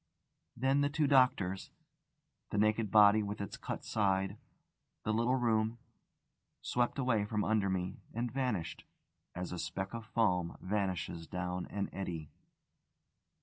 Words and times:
Then 0.57 0.81
the 0.81 0.89
two 0.89 1.05
doctors, 1.05 1.69
the 2.49 2.57
naked 2.57 2.89
body 2.89 3.21
with 3.21 3.39
its 3.39 3.55
cut 3.55 3.85
side, 3.85 4.39
the 5.03 5.13
little 5.13 5.35
room, 5.35 5.77
swept 6.63 6.97
away 6.97 7.23
from 7.23 7.43
under 7.43 7.69
me 7.69 7.97
and 8.11 8.31
vanished, 8.31 8.83
as 9.35 9.51
a 9.51 9.59
speck 9.59 9.93
of 9.93 10.07
foam 10.07 10.57
vanishes 10.59 11.27
down 11.27 11.67
an 11.67 11.87
eddy. 11.93 12.31